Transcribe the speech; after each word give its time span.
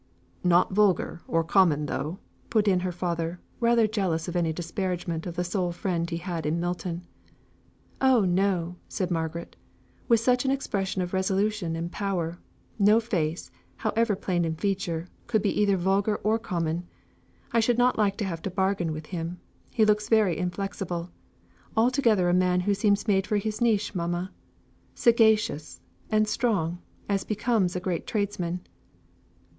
"Not 0.43 0.71
vulgar 0.73 1.21
or 1.27 1.43
common 1.43 1.85
though," 1.85 2.17
put 2.49 2.67
in 2.67 2.79
her 2.79 2.91
father, 2.91 3.39
rather 3.59 3.85
jealous 3.85 4.27
of 4.27 4.35
any 4.35 4.51
disparagement 4.51 5.27
of 5.27 5.35
the 5.35 5.43
sole 5.43 5.71
friend 5.71 6.09
he 6.09 6.17
had 6.17 6.43
in 6.47 6.59
Milton. 6.59 7.05
"Oh, 8.01 8.25
no!" 8.25 8.77
said 8.89 9.11
Margaret. 9.11 9.55
"With 10.07 10.19
such 10.19 10.43
an 10.43 10.49
expression 10.49 11.03
of 11.03 11.13
resolution 11.13 11.75
and 11.75 11.91
power, 11.91 12.39
no 12.79 12.99
face, 12.99 13.51
however 13.75 14.15
plain 14.15 14.43
in 14.43 14.55
feature, 14.55 15.07
could 15.27 15.43
be 15.43 15.51
either 15.61 15.77
vulgar 15.77 16.15
or 16.23 16.39
common. 16.39 16.87
I 17.51 17.59
should 17.59 17.77
not 17.77 17.95
like 17.95 18.17
to 18.17 18.25
have 18.25 18.41
to 18.41 18.49
bargain 18.49 18.93
with 18.93 19.05
him; 19.05 19.39
he 19.69 19.85
looks 19.85 20.09
very 20.09 20.35
inflexible. 20.35 21.11
Altogether 21.77 22.27
a 22.27 22.33
man 22.33 22.61
who 22.61 22.73
seems 22.73 23.07
made 23.07 23.27
for 23.27 23.37
his 23.37 23.61
niche, 23.61 23.93
mamma; 23.93 24.31
sagacious, 24.95 25.79
and 26.09 26.27
strong, 26.27 26.79
as 27.07 27.23
becomes 27.23 27.75
a 27.75 27.79
great 27.79 28.07
tradesman." 28.07 28.61